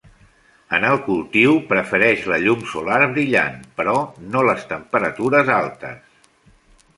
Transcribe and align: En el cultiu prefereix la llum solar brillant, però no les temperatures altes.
En 0.75 0.85
el 0.91 0.95
cultiu 1.09 1.51
prefereix 1.73 2.23
la 2.31 2.39
llum 2.45 2.63
solar 2.71 2.97
brillant, 3.11 3.59
però 3.81 3.95
no 4.37 4.43
les 4.49 4.65
temperatures 4.73 5.53
altes. 5.59 6.19